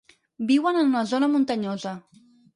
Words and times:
Viuen 0.51 0.79
en 0.79 0.89
una 0.93 1.03
zona 1.13 1.31
muntanyosa. 1.35 1.95